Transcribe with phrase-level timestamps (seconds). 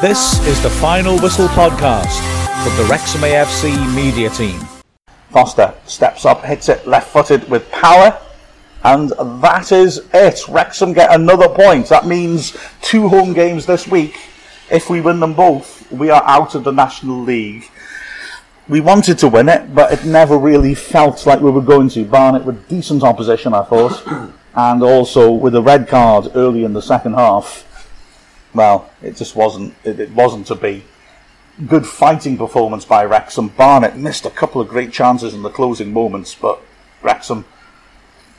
[0.00, 2.16] This is the Final Whistle podcast
[2.64, 4.58] from the Wrexham AFC media team.
[5.28, 8.18] Foster steps up, hits it left footed with power,
[8.82, 9.10] and
[9.42, 10.48] that is it.
[10.48, 11.86] Wrexham get another point.
[11.90, 14.16] That means two home games this week.
[14.70, 17.70] If we win them both, we are out of the National League.
[18.70, 22.06] We wanted to win it, but it never really felt like we were going to.
[22.06, 24.02] Barnet with decent opposition, I thought,
[24.54, 27.66] and also with a red card early in the second half
[28.54, 29.74] well, it just wasn't.
[29.84, 30.84] It, it wasn't to be.
[31.66, 33.48] Good fighting performance by Wrexham.
[33.48, 36.60] Barnet missed a couple of great chances in the closing moments, but
[37.02, 37.44] Wrexham,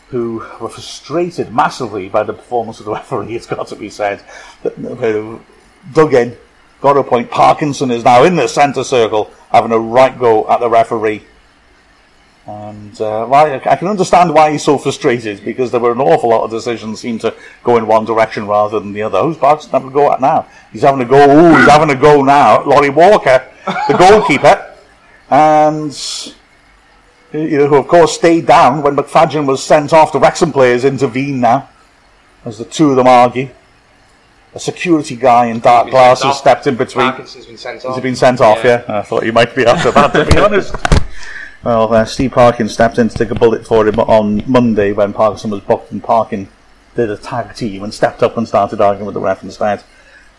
[0.09, 4.23] who were frustrated massively by the performance of the referee, it's got to be said,
[4.65, 5.41] uh, who
[5.93, 6.35] dug in,
[6.81, 7.29] got a point.
[7.29, 11.23] Parkinson is now in the centre circle, having a right go at the referee.
[12.47, 16.29] And uh, well, I can understand why he's so frustrated because there were an awful
[16.29, 19.21] lot of decisions seemed to go in one direction rather than the other.
[19.21, 20.47] Who's Parkinson having a go at now?
[20.71, 21.17] He's having a go.
[21.23, 22.63] Ooh, he's having a go now.
[22.63, 23.47] Laurie Walker,
[23.87, 24.75] the goalkeeper,
[25.29, 25.95] and
[27.31, 30.11] you know who of course stayed down when McFadzean was sent off.
[30.11, 31.69] The Wrexham players intervene now
[32.43, 33.49] as the two of them argue.
[34.53, 37.05] A security guy in dark glasses stepped in between.
[37.05, 37.89] Parkinson's been sent off.
[37.91, 38.63] Has he been sent off?
[38.63, 38.83] Yeah.
[38.87, 40.11] I thought you might be after that.
[40.11, 40.75] To be honest.
[41.63, 45.13] Well, uh, Steve Parkin stepped in to take a bullet for him on Monday when
[45.13, 46.47] Parkinson was booked, and Parkin
[46.95, 49.83] did a tag team and stepped up and started arguing with the ref instead.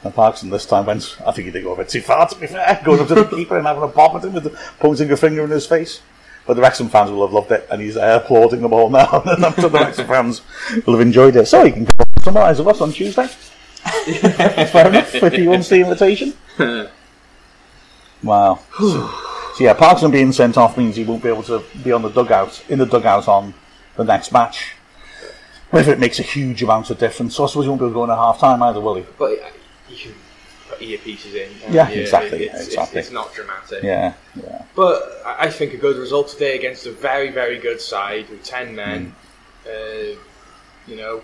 [0.02, 2.34] And Parkinson this time went, I think he did go a bit too far, to
[2.34, 4.50] be fair, going up to the keeper and having a pop at him with the,
[4.80, 6.00] pointing a finger in his face.
[6.44, 9.22] But the Wrexham fans will have loved it, and he's uh, applauding them all now,
[9.26, 10.42] and I'm sure the Wrexham fans
[10.84, 11.46] will have enjoyed it.
[11.46, 13.26] So you can come and summarise with us on Tuesday.
[14.66, 16.34] Fair enough, if you want the invitation.
[18.24, 18.58] wow.
[19.62, 22.08] So yeah, Parkinson being sent off means he won't be able to be on the
[22.08, 23.54] dugout in the dugout on
[23.94, 24.72] the next match.
[25.70, 27.92] Whether it makes a huge amount of difference, so I suppose he won't be able
[27.92, 29.04] to go in at half time either, will he?
[29.16, 29.50] But uh,
[29.88, 30.14] you can
[30.68, 31.72] put earpieces in.
[31.72, 32.00] Yeah, you?
[32.00, 32.98] exactly, It's, exactly.
[32.98, 33.84] It's, it's not dramatic.
[33.84, 34.64] Yeah, yeah.
[34.74, 38.74] But I think a good result today against a very, very good side with 10
[38.74, 39.14] men.
[39.64, 40.18] Uh,
[40.88, 41.22] you know,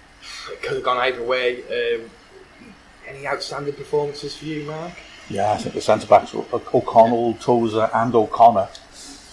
[0.52, 1.62] it could have gone either way.
[1.62, 2.10] Um,
[3.08, 4.92] any outstanding performances for you, Mark?
[5.30, 8.68] Yeah, I think the centre backs, O'Connell, Tozer, and O'Connor,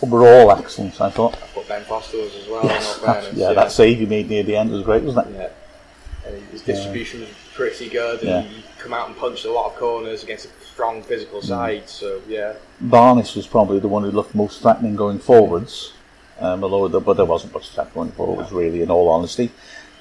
[0.02, 1.00] were all excellent.
[1.00, 1.36] I thought.
[1.36, 2.64] I put Ben Foster was as well.
[2.64, 5.36] Yes, that's- fairness, yeah, that save he made near the end was great, wasn't it?
[5.38, 6.30] Yeah.
[6.30, 8.42] And his distribution was pretty good, and Yeah.
[8.42, 11.88] he come out and punched a lot of corners against a strong physical side.
[11.90, 15.94] So yeah, Barnes was probably the one who looked most threatening going forwards,
[16.40, 18.82] um, although the, but there wasn't much threat going forwards really.
[18.82, 19.52] In all honesty,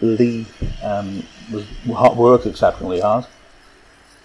[0.00, 0.46] Lee
[0.82, 3.26] um, was hard, worked exceptionally hard.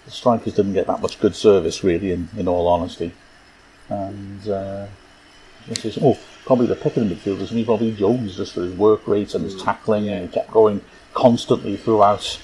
[0.06, 2.12] The strikers didn't get that much good service really.
[2.12, 3.12] In, in all honesty,
[3.88, 4.86] and uh,
[5.68, 7.50] this is oh probably the pick of the midfielders.
[7.50, 10.50] and he probably Jones just for his work rate and his tackling, and he kept
[10.50, 10.80] going
[11.14, 12.40] constantly throughout.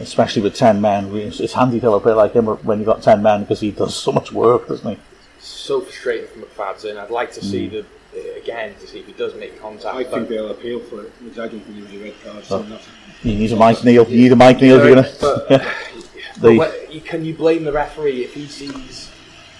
[0.00, 2.86] Especially with ten men, it's it's handy to have a player like him when you've
[2.86, 4.98] got ten men because he does so much work, doesn't he?
[5.38, 6.96] so frustrating for McFadzean.
[6.98, 9.94] I'd like to see the uh, again to see if he does make contact.
[9.94, 12.44] I think they'll appeal for it, because I don't think it was a red card.
[12.44, 12.62] So Oh.
[12.62, 12.80] not,
[13.22, 14.08] You need a Mike Neal.
[14.08, 14.78] You need a Mike Neal.
[14.80, 15.08] if You're gonna.
[15.20, 15.62] But
[16.40, 19.10] The- what- can you blame the referee if he sees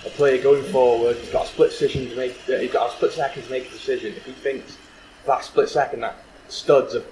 [0.05, 2.97] a player going forward, he's got a split decision to make, uh, he's got a
[2.97, 4.15] split second to make a decision.
[4.17, 4.77] If he thinks
[5.27, 7.05] that split second that studs have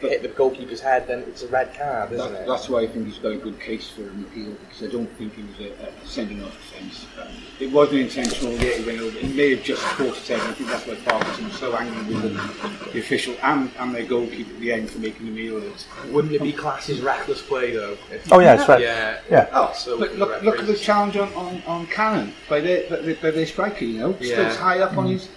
[0.00, 2.46] hit the goalkeeper's head, then it's a red card, isn't that, it?
[2.46, 5.10] that's why I think he's got a good case for an appeal, because I don't
[5.16, 7.06] think it was a, a sending off offence.
[7.20, 7.28] Um,
[7.60, 9.18] it wasn't intentional, yeah, it went over.
[9.18, 12.14] He may have just caught it head, I think that's why Parkinson was so angry
[12.14, 15.56] with the, the official and, and their goalkeeper at the end for making the meal
[15.56, 15.86] of it.
[16.12, 17.96] Wouldn't it be classed as reckless play though?
[18.10, 18.80] If- Oh yeah, it's right.
[18.80, 19.20] Yeah.
[19.30, 19.48] Yeah.
[19.52, 22.96] Oh, So look, look, look at the challenge on, on, on Cannon by their, by
[22.96, 24.50] their, by their striker, you know, Yeah.
[24.50, 25.12] still high up on mm.
[25.12, 25.28] his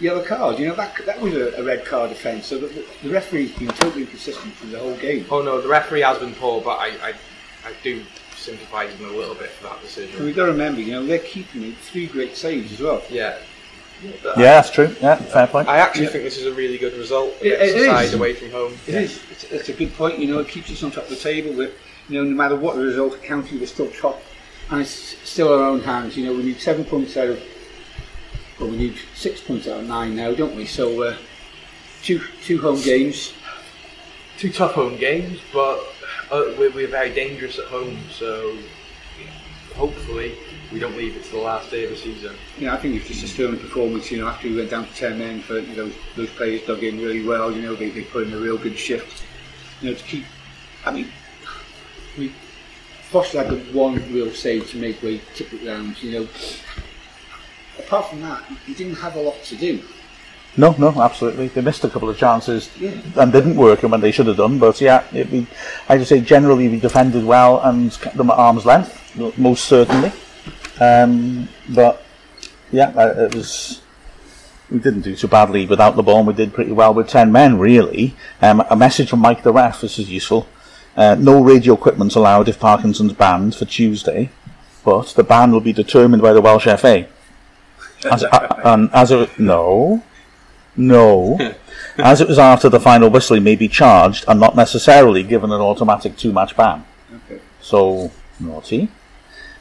[0.00, 0.58] yellow card.
[0.58, 2.46] You know, that that was a, a red card offence.
[2.46, 5.26] So the, the referee's been totally consistent through the whole game.
[5.30, 7.08] Oh no, the referee has been poor, but I, I,
[7.64, 8.02] I do
[8.36, 10.24] sympathise with him a little bit for that And decision.
[10.24, 13.02] we've got to remember, you know, they're keeping it three great saves as well.
[13.10, 13.36] Yeah.
[14.22, 14.94] But Yeah, that's true.
[15.02, 15.66] Yeah, fair point.
[15.68, 18.14] I actually think this is a really good result It- against it the side is.
[18.14, 18.74] away from home.
[18.86, 19.20] It is.
[19.32, 20.20] It's, it's a good point.
[20.20, 21.52] You know, it keeps us on top of the table.
[21.52, 21.74] With
[22.08, 24.22] you know, no matter what the result, county we're still top,
[24.70, 26.16] and it's still our own hands.
[26.16, 27.42] You know, we need seven points out of.
[28.58, 30.66] Well, we need six points out of nine now, don't we?
[30.66, 31.16] So, uh,
[32.02, 33.32] two two home games.
[34.36, 35.80] Two tough home games, but
[36.30, 38.56] uh, we're, we're very dangerous at home, so
[39.74, 40.34] hopefully
[40.72, 42.34] we don't leave it to the last day of the season.
[42.60, 44.10] Know, I think it's just a sterling performance.
[44.10, 46.82] You know, after we went down to ten men, for you know, those players dug
[46.82, 47.50] in really well.
[47.50, 49.24] You know, they, they put in a real good shift.
[49.80, 50.24] You know, to keep.
[50.84, 51.08] I mean,
[52.16, 52.32] we
[53.10, 56.00] Foster had the one real save to make way tipped it round.
[56.02, 56.28] You know,
[57.78, 59.82] apart from that, he didn't have a lot to do.
[60.56, 61.48] No, no, absolutely.
[61.48, 62.68] They missed a couple of chances
[63.16, 64.58] and didn't work them when they should have done.
[64.58, 65.46] But yeah, it, we,
[65.88, 70.10] I just say generally we defended well and kept them at arm's length, most certainly.
[70.80, 72.02] Um, but
[72.72, 73.82] yeah, uh, it was.
[74.70, 76.18] We didn't do too badly without the ball.
[76.18, 78.16] and We did pretty well with ten men, really.
[78.42, 79.80] Um, a message from Mike the ref.
[79.80, 80.48] This is useful.
[80.96, 84.30] Uh, no radio equipment allowed if Parkinson's banned for Tuesday,
[84.84, 87.08] but the ban will be determined by the Welsh FA.
[88.04, 90.02] As, uh, and as a no,
[90.76, 91.38] no,
[91.98, 95.50] as it was after the final whistle, he may be charged and not necessarily given
[95.52, 96.84] an automatic two-match ban.
[97.26, 97.40] Okay.
[97.60, 98.88] So naughty.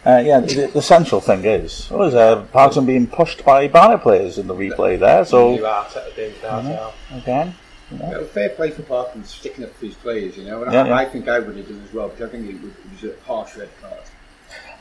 [0.06, 4.38] Uh, yeah, the, the central thing is, was uh, Parkinson being pushed by Barnet players
[4.38, 5.18] in the replay there.
[5.20, 6.94] Dave So Arteta, David Artell.
[7.14, 7.56] again,
[7.92, 10.72] you know, Well, fair play for Parkins sticking up for his players, you know, and
[10.72, 10.96] Yeah, I, yeah.
[10.96, 13.16] I think I would have done as well, because I think it was, it was
[13.18, 14.00] a harsh red card.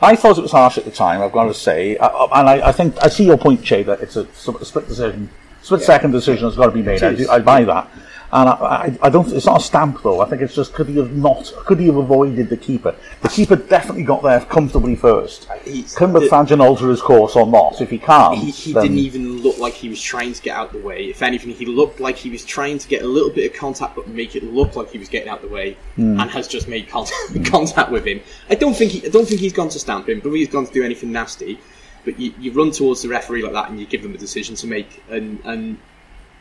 [0.00, 1.22] I thought it was harsh at the time.
[1.22, 4.16] I've got to say, and I, I think I see your point, Chay, that it's
[4.16, 5.30] a, a split decision,
[5.62, 7.02] split second decision has got to be made.
[7.02, 7.90] I, do, I buy that,
[8.32, 9.30] and I, I, I don't.
[9.32, 10.20] It's not a stamp though.
[10.20, 11.52] I think it's just could he have not?
[11.64, 12.94] Could he have avoided the keeper?
[13.22, 15.48] The keeper definitely got there comfortably first.
[15.64, 17.80] He's- Can Fangin alter his course or not?
[17.80, 20.56] If he can't, he, he then- didn't even look like he was trying to get
[20.56, 21.06] out the way.
[21.06, 23.96] If anything, he looked like he was trying to get a little bit of contact,
[23.96, 26.20] but make it look like he was getting out the way, Hmm.
[26.20, 27.16] and has just made contact,
[27.46, 28.20] contact with him.
[28.50, 30.66] I don't think he, I don't think he's gone to stamp him, but he's gone
[30.66, 31.58] to do anything nasty.
[32.06, 34.54] But you, you run towards the referee like that, and you give them a decision
[34.56, 35.76] to make, and and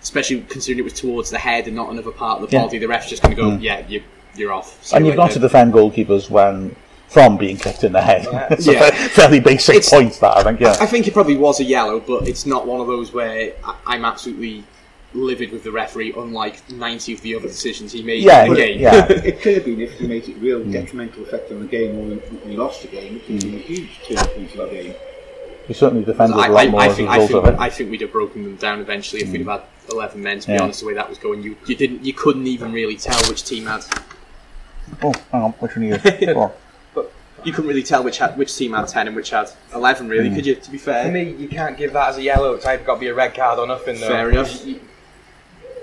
[0.02, 2.64] especially considering it was towards the head and not another part of the Yeah.
[2.64, 3.62] Body, the ref's just going to go, mm.
[3.62, 4.04] yeah, you,
[4.36, 4.78] you're off.
[4.86, 6.76] See and you you've got to defend goalkeepers when
[7.08, 8.28] from being kicked in the head.
[8.52, 8.84] it's Yeah.
[8.88, 10.60] a fairly basic It's- point that I think.
[10.60, 10.76] Yeah.
[10.80, 13.76] I think it probably was a yellow, but it's not one of those where I-
[13.88, 14.64] I'm absolutely
[15.16, 18.56] livid with the referee, unlike 90 of the other decisions he made Yeah, in the
[18.58, 18.80] game.
[18.80, 19.06] yeah.
[19.10, 20.72] It could have been if he made it real mm.
[20.72, 23.64] detrimental effect on the game or we lost the game, it could have been a
[23.64, 24.94] huge turn point of the game.
[25.68, 27.60] We certainly defended I, a lot I, more I think, I, think, of it.
[27.60, 30.40] I think we'd have broken them down eventually if we'd have had 11 men.
[30.40, 30.64] To be Yeah.
[30.64, 33.44] honest, the way that was going, you, you didn't, you couldn't even really tell which
[33.44, 33.84] team had.
[35.02, 36.26] Oh, hang on, which one are you?
[36.34, 36.52] Go on.
[37.44, 40.08] You couldn't really tell which had which team had 10 and which had 11.
[40.10, 40.36] Really, Hmm.
[40.36, 40.56] could you?
[40.56, 42.54] To be For fair, me, you can't give that as a yellow.
[42.54, 44.00] It's either got to be a red card or nothing.
[44.00, 44.08] Though.
[44.08, 44.66] Fair enough.
[44.66, 44.80] You-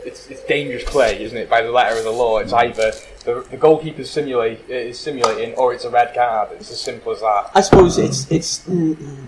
[0.05, 1.49] It's, it's dangerous play, isn't it?
[1.49, 2.91] By the letter of the law, it's either
[3.25, 6.49] the, the goalkeeper's simulate is simulating or it's a red card.
[6.59, 7.51] It's as simple as that.
[7.55, 8.65] I suppose it's it's.
[8.67, 9.27] mm, mm,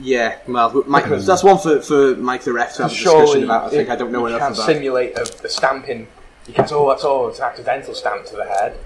[0.00, 3.44] Yeah, well, Mike, Because- that's one for, for Mike the ref to have a discussion
[3.44, 3.64] about.
[3.66, 4.66] I think I don't know you enough can't about.
[4.66, 6.08] simulate a, a stamping.
[6.48, 6.70] You can't.
[6.72, 7.28] Oh, that's all.
[7.28, 8.76] It's an accidental stamp to the head.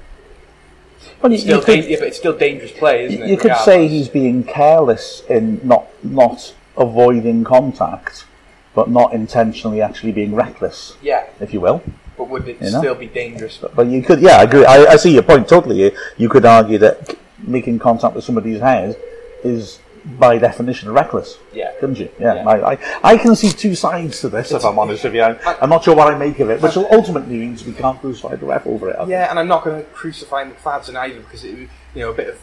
[1.22, 3.28] Well, you, Still, you could, dan- yeah, but it's still dangerous play, isn't it?
[3.30, 8.26] you could say he's being careless in not not avoiding contact,
[8.74, 11.82] but not intentionally actually being reckless, Yeah, if you will.
[12.16, 12.78] but would it You know?
[12.80, 13.58] still be dangerous?
[13.74, 14.64] But you could, yeah, I agree.
[14.64, 15.80] I, I see your point totally.
[15.82, 18.96] You, you could argue that making contact with somebody's head
[19.42, 21.38] is, by definition, reckless.
[21.52, 21.72] Yeah.
[21.80, 22.10] Couldn't you?
[22.18, 22.34] Yeah.
[22.34, 22.48] Yeah.
[22.48, 25.22] I, I, I can see two sides to this, if I'm honest with you.
[25.22, 28.36] I, I'm not sure what I make of it, which ultimately means we can't crucify
[28.36, 28.96] the ref over it.
[28.96, 29.10] I think.
[29.10, 32.28] Yeah, and I'm not going to crucify McFadzean either because it, you know, a bit
[32.28, 32.40] of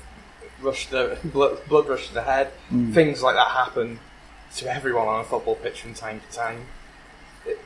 [0.62, 2.52] rush the blood, blood rush to the head.
[2.72, 2.94] Mm.
[2.94, 4.00] Things like that happen
[4.58, 6.66] to everyone on a football pitch from time to time.
[7.46, 7.60] It,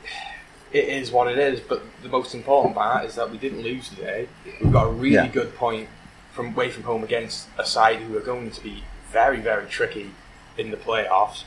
[0.72, 3.88] it is what it is, but the most important part is that we didn't lose
[3.88, 4.28] today.
[4.62, 5.28] We've got a really Yeah.
[5.28, 5.88] good point
[6.32, 10.10] from away from home against a side who are going to be very, very tricky
[10.56, 11.44] in the playoffs,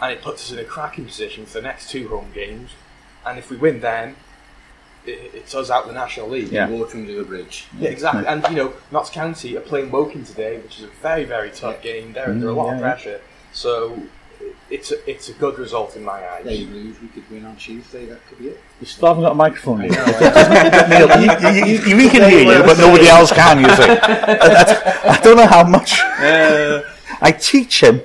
[0.00, 2.72] and it puts us in a cracking position for the next two home games.
[3.24, 4.16] And if we win them,
[5.04, 6.48] it, it's us out the National League.
[6.48, 6.68] Yeah.
[6.68, 7.66] Water under the bridge.
[7.78, 8.26] Yeah, exactly.
[8.26, 11.82] And you know, Notts County are playing Woking today, which is a very, very tough
[11.82, 12.12] game.
[12.12, 13.20] They're under a mm, lot yeah, of pressure,
[13.52, 14.00] so
[14.70, 16.44] it's a, it's a good result in my eyes.
[16.44, 18.60] They lose, we could win on Tuesday, that could be it.
[18.80, 19.90] You still haven't got a microphone, Neil.
[19.90, 23.82] Neil, you, you, you, we can hear you, but nobody else can, you see.
[23.88, 26.00] I, I don't know how much.
[26.00, 26.82] Uh,
[27.20, 28.02] I teach him,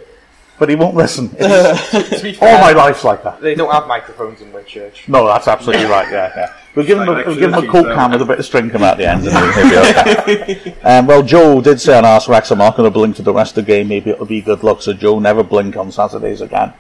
[0.60, 1.30] but he won't listen.
[1.30, 3.42] to be All my life's like that.
[3.42, 5.08] they don't have microphones in Whitchurch.
[5.08, 6.12] No, that's absolutely right.
[6.12, 6.54] Yeah, yeah.
[6.76, 8.40] We'll give him a, Like we'll give him a flirting, coke can with a bit
[8.40, 10.76] of string come out the end, and he'll, be okay.
[10.84, 13.34] um, well, Joe did say on Ask Rex, I'm not going to blink for the
[13.34, 13.88] rest of the game.
[13.88, 14.82] Maybe it'll be good luck.
[14.82, 16.74] So Joe, never blink on Saturdays again,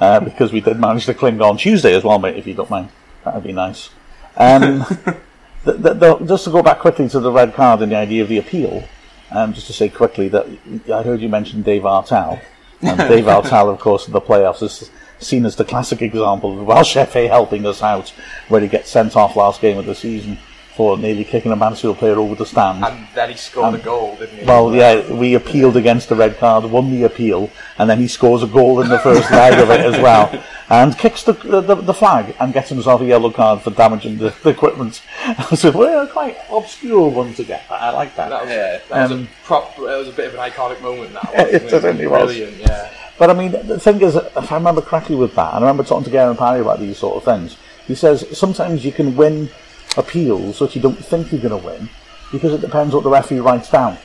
[0.00, 2.36] uh, because we did manage to cling on Tuesday as well, mate.
[2.36, 2.88] If you don't mind,
[3.24, 3.90] that'd be nice.
[4.36, 4.78] Um,
[5.64, 8.22] the, the, the, just to go back quickly to the red card and the idea
[8.22, 8.88] of the appeal,
[9.30, 10.46] um, just to say quickly that
[10.92, 12.40] I heard you mention Dave Artell.
[12.80, 16.64] And Dave Artell, of course, in the playoffs is seen as the classic example of
[16.64, 18.10] Welsh FA helping us out,
[18.46, 20.38] where he gets sent off last game of the season
[20.76, 22.84] for nearly kicking a Mansfield player over the stand.
[22.84, 24.44] And then he scored a goal, didn't he?
[24.44, 28.44] Well, yeah, we appealed against the red card, won the appeal, and then he scores
[28.44, 30.30] a goal in the first leg of it as well,
[30.70, 34.34] and kicks the, the the flag and gets himself a yellow card for damaging the,
[34.42, 35.02] the equipment.
[35.54, 37.64] so, well, quite obscure one to get.
[37.70, 38.28] I like that.
[38.30, 38.78] that was, Yeah.
[38.90, 39.78] that was Um, a prop.
[39.78, 41.12] It was a bit of an iconic moment.
[41.14, 42.32] That was, it certainly was.
[42.34, 42.56] brilliant.
[42.58, 42.90] Yeah.
[43.18, 45.82] But I mean, the thing is, if I remember correctly with that, and I remember
[45.84, 47.56] talking to Garen Parry about these sort of things,
[47.86, 49.48] He says sometimes you can win
[49.96, 51.88] appeals that you don't think you're going to win
[52.30, 53.96] because it depends what the referee writes down.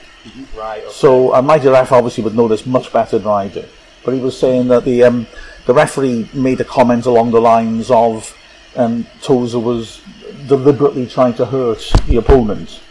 [0.57, 0.81] Right.
[0.83, 0.91] Okay.
[0.91, 3.65] So uh, Mighty Ref obviously would know this much better than I do.
[4.05, 5.27] But he was saying that the um,
[5.65, 8.37] the referee made a comment along the lines of
[8.75, 10.01] um, Tozer was
[10.47, 12.81] deliberately trying to hurt the opponent.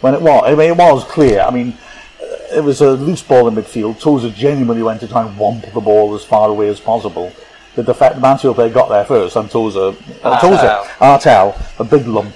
[0.00, 1.40] When it was, I mean, it was clear.
[1.40, 1.76] I mean,
[2.52, 4.00] it was a loose ball in midfield.
[4.00, 7.32] Tozer genuinely went to try and womp the ball as far away as possible.
[7.74, 12.06] The defect, the Mansfield player got there first, and Tozer, uh, Tozer, Artell, a big
[12.06, 12.34] lump.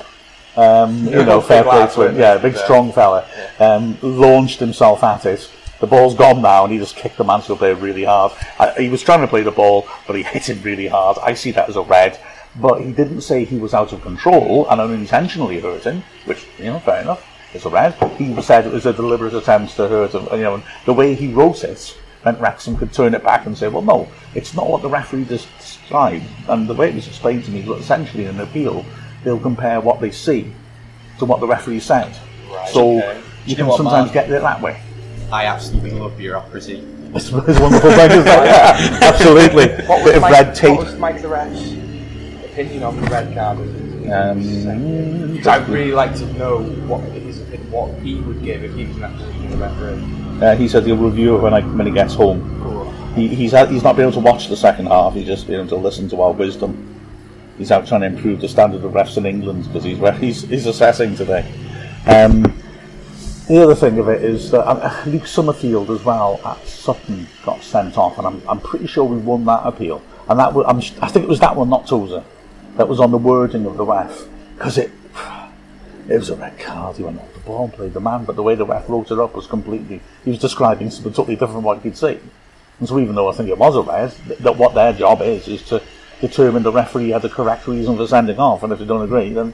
[0.57, 2.19] Um, you know, fair play to him.
[2.19, 2.65] Yeah, big Yeah.
[2.65, 3.25] strong fella.
[3.59, 5.51] Um, launched himself at it.
[5.83, 8.31] The ball's gone now, and he just kicked the Mansfield player really hard.
[8.61, 11.19] I, he was trying to play the ball, but he hit him really hard.
[11.21, 12.21] I see that as a red.
[12.55, 16.67] But he didn't say he was out of control and unintentionally hurt him, which, you
[16.67, 17.27] know, fair enough.
[17.53, 17.95] It's a red.
[18.17, 20.29] He said it was a deliberate attempt to hurt him.
[20.31, 23.59] You know, and the way he wrote it meant Wrexham could turn it back and
[23.59, 26.27] say, well, no, it's not what the referee described.
[26.49, 28.85] And the way it was explained to me was essentially in an appeal,
[29.25, 30.53] they'll compare what they see
[31.19, 32.17] to what the referee said.
[32.71, 33.21] so okay.
[33.47, 34.13] you know can sometimes Mark?
[34.13, 34.81] get it that way.
[35.33, 36.87] I absolutely love bureaucracy.
[37.15, 38.27] It's, it's wonderful thing, isn't it?
[38.27, 39.69] Yeah, absolutely.
[39.87, 40.77] What Bit of Mike, red tape.
[40.77, 41.73] What was Mike the ref's
[42.45, 43.59] opinion on the red card?
[44.13, 48.85] Um, I'd really like to know what his opinion, what he would give if he
[48.85, 50.47] was an that position as a referee.
[50.47, 52.61] uh, he said he'll review it when, I, when he gets home.
[53.15, 55.15] He, he's had, he's not been able to watch the second half.
[55.15, 56.89] He's just been able to listen to our wisdom.
[57.57, 60.43] He's out trying to improve the standard of refs in England because he's, re- he's
[60.43, 61.47] he's assessing today.
[62.07, 62.62] Um,
[63.53, 67.63] the other thing of it is that uh, Luke Summerfield as well at Sutton got
[67.63, 70.03] sent off, and I'm, I'm pretty sure we won that appeal.
[70.29, 72.25] And that was, I'm, I think it was that one, not Tozer,
[72.77, 74.91] that was on the wording of the ref because it
[76.09, 76.97] it was a red card.
[76.97, 79.11] He went off the ball and played the man, but the way the ref wrote
[79.11, 80.01] it up was completely.
[80.25, 82.21] He was describing something totally different from what you'd see.
[82.79, 85.47] And so, even though I think it was a red, that what their job is
[85.47, 85.83] is to
[86.23, 89.31] determine the referee had the correct reason for sending off, and if they don't agree,
[89.35, 89.53] then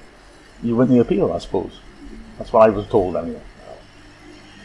[0.62, 1.80] you win the appeal, I suppose.
[2.38, 3.42] That's what I was told anyway.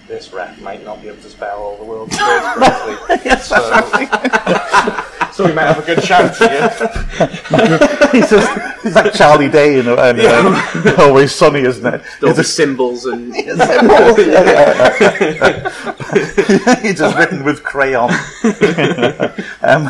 [0.08, 3.32] This ref might not be able to spell all the world's words correctly.
[3.40, 3.56] so,
[5.32, 6.70] so we might have a good chance here.
[8.12, 12.02] he's, just, he's like Charlie Day in, in uh, Always Sunny, isn't it?
[12.22, 13.34] All the symbols and
[16.84, 18.12] it's just written with crayon.
[19.62, 19.90] um,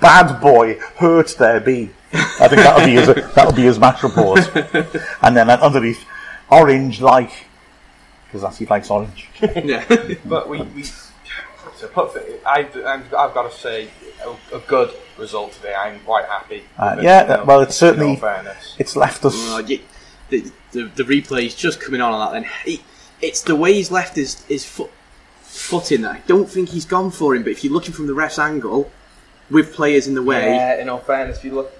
[0.00, 1.90] bad boy, hurt there be.
[2.14, 4.40] I think that'll be his that'll be his match report.
[5.20, 6.02] And then underneath,
[6.50, 7.45] orange like,
[8.26, 9.28] because that's he likes orange.
[9.64, 9.84] yeah.
[10.24, 10.84] But we, we
[11.80, 13.88] to put the, I, I'm, I've got to say
[14.24, 15.74] a, a good result today.
[15.74, 16.64] I'm quite happy.
[16.78, 18.76] Uh, with it, yeah, you know, well, it's in certainly fairness.
[18.78, 19.34] it's left us.
[19.68, 19.78] Yeah,
[20.30, 22.40] the, the the replay's just coming on on that.
[22.40, 22.82] Then he,
[23.20, 24.90] it's the way he's left his his foot
[25.42, 26.02] foot in.
[26.02, 26.12] There.
[26.12, 27.42] I don't think he's gone for him.
[27.42, 28.90] But if you're looking from the ref's angle,
[29.50, 31.72] with players in the way, Yeah, in all fairness, if you look,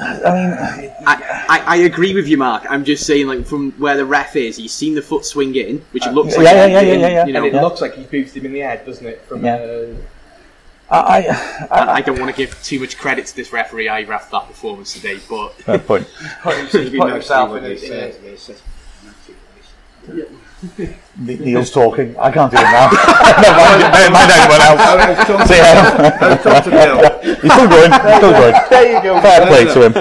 [0.00, 2.64] I mean, I, I, I agree with you, Mark.
[2.68, 5.84] I'm just saying, like from where the ref is, he's seen the foot swing in,
[5.92, 6.46] which it looks yeah, like.
[6.46, 8.46] yeah, he yeah, did, yeah, yeah, You know, and it looks like he boosted him
[8.46, 9.22] in the head, doesn't it?
[9.22, 9.56] From Yeah.
[9.56, 9.94] uh,
[10.90, 14.12] I, I, I, I don't want to give too much credit to this referee either
[14.12, 16.06] after that performance today, but fair point.
[16.42, 18.56] putting, putting in, a, in a,
[21.16, 22.16] Neil's talking.
[22.18, 22.90] I can't do it now.
[23.40, 25.48] Never mind, never mind anyone else.
[25.48, 27.13] See, um, Talk to Bill.
[27.24, 27.92] He's still going.
[27.92, 28.54] He's still going.
[28.70, 29.20] There you go.
[29.20, 29.92] Fair play to him.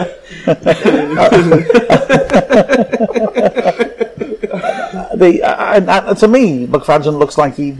[5.17, 7.77] the, uh, uh, to me, McFadzean looks like he.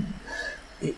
[0.79, 0.95] he-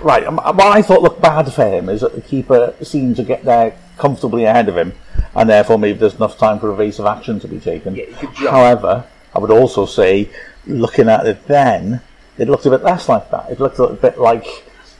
[0.00, 3.24] Right, um, what I thought looked bad for him is that the keeper seemed to
[3.24, 4.92] get there comfortably ahead of him,
[5.34, 7.96] and therefore maybe there's enough time for evasive action to be taken.
[7.96, 8.50] Yeah, he could jump.
[8.50, 10.28] However, I would also say,
[10.66, 12.00] looking at it then,
[12.38, 13.50] it looked a bit less like that.
[13.50, 14.46] It looked a bit like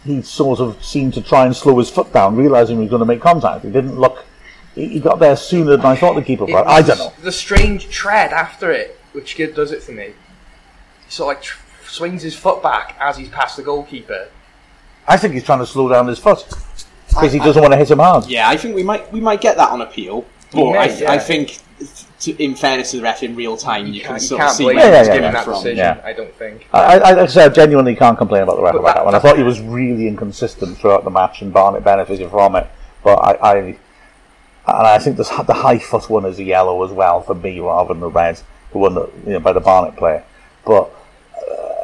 [0.04, 3.00] he sort of seemed to try and slow his foot down, realizing he was going
[3.00, 3.64] to make contact.
[3.64, 4.24] He didn't look.
[4.74, 6.44] He he got there sooner than I thought the keeper.
[6.44, 7.12] It But I don't know.
[7.22, 10.14] The strange tread after it, which good does it for me.
[11.04, 14.28] He sort of like tr- swings his foot back as he's past the goalkeeper.
[15.06, 16.46] I think he's trying to slow down his foot
[17.08, 18.26] because he doesn't want to hit him hard.
[18.26, 20.24] yeah, I think we might we might get that on appeal.
[20.52, 21.12] But may, I, yeah.
[21.12, 21.58] I think,
[22.20, 24.38] to, in fairness to the ref, in real time, you, You can can't, you sort
[24.40, 25.30] can't of see blame where Yeah, him he's yeah, for giving yeah.
[25.32, 25.54] that that from.
[25.54, 25.76] decision.
[25.78, 26.00] Yeah.
[26.04, 26.66] I don't think.
[26.72, 28.94] I, I, like I said, I genuinely can't complain about the ref But about that-
[29.00, 29.14] that one.
[29.14, 32.66] I thought he was really inconsistent throughout the match, and Barnet benefited from it.
[33.04, 33.76] But I, I and
[34.86, 37.88] I think this, the high foot one is a yellow as well for me, rather
[37.94, 40.22] than the red, the one that you know by the Barnet player.
[40.64, 40.90] But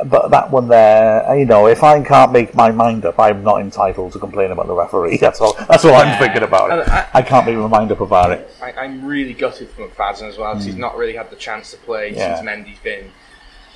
[0.06, 3.60] but that one there, you know, if I can't make my mind up, I'm not
[3.60, 5.16] entitled to complain about the referee.
[5.20, 5.54] That's all.
[5.68, 6.82] That's all I'm thinking about it.
[6.82, 8.48] And I- I can't make my mind up about it.
[8.62, 11.70] I, I'm really gutted for McFadzean as well because he's not really had the chance
[11.72, 12.16] to play Hmm.
[12.18, 12.36] Yeah.
[12.36, 13.10] since Mendy's been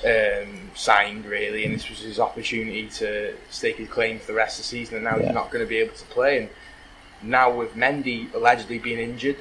[0.05, 4.59] um, signed, really, and this was his opportunity to stake his claim for the rest
[4.59, 5.27] of the season, and now Yeah.
[5.27, 6.37] he's not going to be able to play.
[6.39, 6.49] And
[7.21, 9.37] now with Mendy allegedly being injured,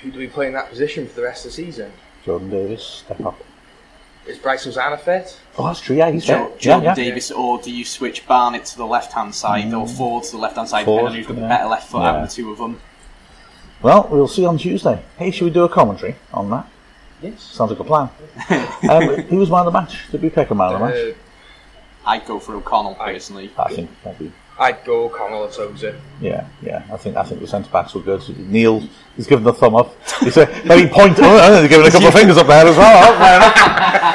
[0.00, 1.92] who do we play in that position for the rest of the season?
[2.24, 3.38] Jordan Davies, step up.
[4.26, 5.38] Is Bryce Hosannah fit?
[5.58, 5.96] Oh, that's true.
[5.96, 6.58] Yeah, he's Jo- fit.
[6.60, 6.94] Jordan yeah, yeah.
[6.94, 10.38] Davies, or do you switch Barnett to the left hand side or Forde to the
[10.38, 12.34] left hand side, Forde, depending on who's got the better left foot out of the
[12.34, 12.80] two of them?
[13.82, 15.02] Well, we'll see on Tuesday.
[15.18, 16.68] Hey, should we do a commentary on that?
[17.20, 17.42] Yes.
[17.42, 18.08] Sounds like a plan.
[18.88, 20.10] um, who was man of the match?
[20.10, 21.14] Did we pick a man of the match?
[21.14, 23.50] Uh, I'd go for O'Connell personally.
[23.58, 24.32] I think maybe.
[24.62, 26.00] I'd go Connell or Tozer.
[26.20, 26.84] Yeah, yeah.
[26.92, 28.22] I think I think the centre backs were good.
[28.48, 28.82] Neil
[29.16, 29.94] is giving the thumb up.
[30.20, 31.18] He's a very point.
[31.20, 33.18] Oh, he's giving a couple of fingers up there as well.
[33.18, 33.52] Fair.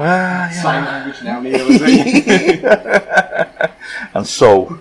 [0.00, 3.70] Ah, Sign language now, Neil, is it?
[4.14, 4.78] And so,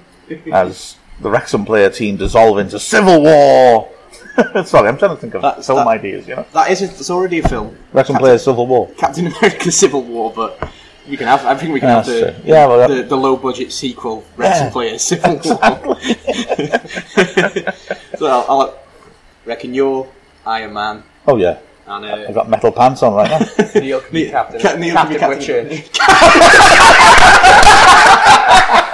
[0.53, 3.89] as the Wrexham player team dissolve into civil war.
[4.65, 6.27] Sorry, I'm trying to think of That's- film that- ideas.
[6.27, 7.75] You know, that is it's already a film.
[7.93, 8.89] Wrexham players civil war.
[8.97, 10.69] Captain America Civil War, but
[11.09, 11.45] we can have.
[11.45, 12.41] I think we can That's have the, true.
[12.45, 14.71] Yeah, well, that- the, the low budget sequel, Wrexham Yeah.
[14.71, 15.41] Players Civil War.
[18.17, 18.73] so I'll, I'll
[19.45, 20.07] reckon you're
[20.45, 23.39] Iron Man, Oh yeah, and I've uh, got metal pants on right now.
[23.81, 24.59] Neil can be captain.
[24.61, 25.39] Ca- Neil captain captain.
[25.39, 25.97] Whitchurch.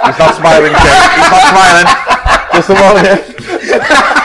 [0.04, 1.10] He's not smiling, Jim.
[1.16, 1.86] He's not smiling.
[2.52, 3.18] Just the one here.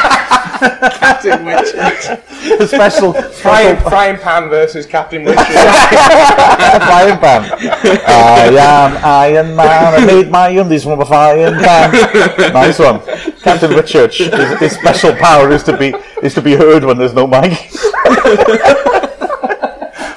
[0.60, 2.58] Captain Whitchurch.
[2.58, 5.36] The special, Frying, special frying pan versus Captain Whitchurch.
[6.88, 7.52] frying pan.
[8.08, 9.94] I am Iron Man.
[10.02, 11.92] I made my undies from a frying pan.
[12.54, 13.00] Nice one.
[13.42, 14.18] Captain Whitchurch.
[14.18, 17.52] His, his special power is to be is to be heard when there's no mic.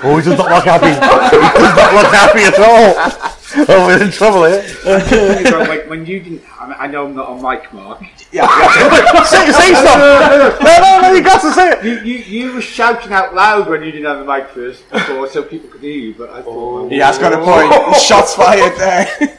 [0.03, 0.89] oh, he does not look happy.
[0.89, 3.33] He does not look happy at all.
[3.69, 4.63] Oh, we're in trouble here.
[5.53, 8.03] So, like, when you didn't, I, mean, I know I'm not on mic, Mark.
[9.27, 10.61] say, say stuff.
[10.63, 11.13] No, no, no.
[11.13, 11.85] You got to say it.
[11.85, 15.29] You, you, you were shouting out loud when you didn't have the mic first before,
[15.29, 16.15] so people could hear you.
[16.15, 16.89] But I thought, oh.
[16.89, 17.97] He has got a point.
[17.97, 19.39] Shots fired there.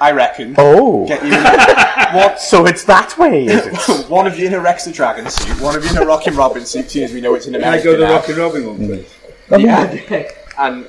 [0.00, 0.56] I reckon.
[0.58, 1.30] Oh, Get you
[2.18, 2.40] what?
[2.40, 4.10] So it's that way, is it?
[4.10, 6.34] one of you in a Wrex the Dragon suit, one of you in a Rockin'
[6.36, 8.14] Robin suit, seeing as we know it's an can I go the now.
[8.14, 9.14] Rock and Robin one, please?
[9.56, 10.28] Yeah.
[10.58, 10.88] and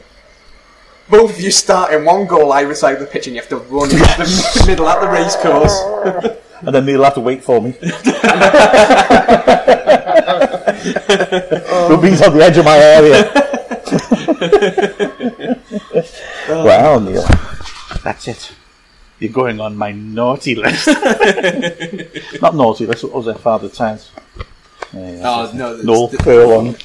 [1.09, 3.49] both of you start in one goal either side of the pitch and you have
[3.49, 5.79] to run into the middle at the race course.
[6.61, 7.75] And then Neil will have to wait for me.
[11.89, 13.31] Ruby's on the edge of my area.
[16.63, 17.25] well, Neil,
[18.03, 18.51] that's it.
[19.19, 20.87] You're going on my naughty list.
[22.41, 23.37] Not naughty list, what was it?
[23.39, 24.11] Father Times.
[24.37, 24.43] Oh,
[24.93, 26.75] yeah, Oh, no, no, the- furlong.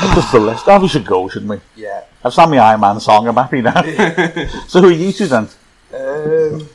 [0.00, 0.64] Just the list.
[0.66, 1.60] Oh, we should go, shouldn't we?
[1.76, 2.04] yeah.
[2.24, 3.82] I've sang my Iron Man song, I'm happy now.
[4.66, 5.46] so who are you two then?
[5.94, 6.68] Um,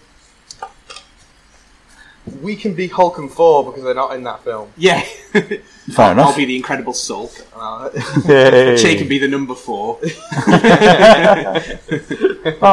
[2.41, 4.71] we can be Hulk and Thor because they're not in that film.
[4.77, 5.01] Yeah.
[5.01, 6.27] Fair enough.
[6.27, 7.32] I'll be the Incredible Sulk.
[7.55, 7.89] Uh,
[8.27, 8.77] Yay.
[8.77, 9.95] Chay can be the number four.
[9.97, 10.01] All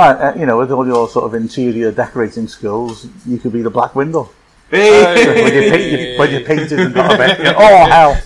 [0.00, 3.62] right, uh, you know, with all your sort of interior decorating skills, you could be
[3.62, 4.28] the Black Window.
[4.70, 5.42] Hey!
[5.42, 8.20] when, you paint, when you painted and got a bit, you know, oh hell,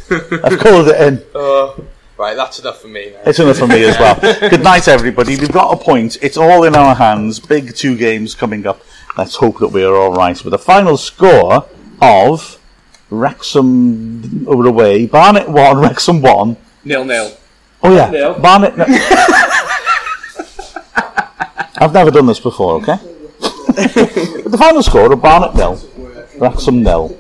[0.44, 1.22] I've colored it in.
[1.34, 1.74] uh,
[2.20, 3.12] right, that's enough for me.
[3.12, 3.20] Now.
[3.26, 4.14] It's enough for me as well.
[4.50, 5.36] Good night, everybody.
[5.38, 6.18] We've got a point.
[6.22, 7.40] It's all in our hands.
[7.40, 8.82] Big two games coming up.
[9.16, 10.42] Let's hope that we are all right.
[10.44, 11.66] With a final score
[12.00, 12.60] of
[13.08, 16.56] Wrexham over away, Barnet one, Wrexham one.
[16.84, 17.36] Nil nil.
[17.82, 18.38] Oh yeah, Nil.
[18.38, 18.76] Barnet.
[18.76, 18.84] No.
[21.82, 22.74] I've never done this before.
[22.82, 22.96] Okay.
[23.00, 25.80] the final score of Barnet nil,
[26.36, 27.18] Wrexham nil.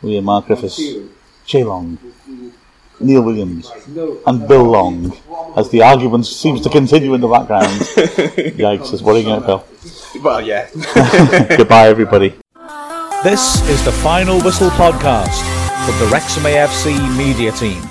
[0.00, 0.80] We are Mark Griffiths,
[1.44, 1.98] Chay Long,
[3.00, 3.70] Neil Williams,
[4.26, 5.16] and Bill Long.
[5.56, 7.66] As the argument seems to continue in the background.
[8.58, 8.92] Yikes!
[8.92, 9.64] It's worrying out, Bill.
[10.22, 10.68] Well, yeah.
[11.56, 12.34] Goodbye, everybody.
[13.24, 15.42] This is the Final Whistle podcast
[15.86, 17.82] from the Wrexham AFC media team.